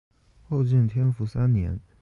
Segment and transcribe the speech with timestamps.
[0.49, 1.79] 后晋天福三年。